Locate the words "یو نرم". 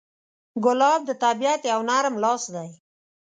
1.71-2.15